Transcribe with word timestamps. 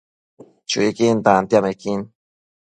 Chuiquin 0.69 1.17
tantiamequin 1.25 1.99